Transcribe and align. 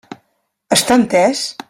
Està 0.77 0.97
entès? 1.03 1.47